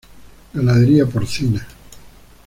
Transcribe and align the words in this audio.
Ganadería 0.55 1.05
porcina. 1.05 1.67